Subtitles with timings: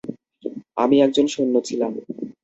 [0.77, 1.91] আমি একজন সৈন্য ছিলাম।